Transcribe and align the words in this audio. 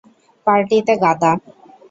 পার্টিতে, 0.47 0.93
গাদা! 1.03 1.31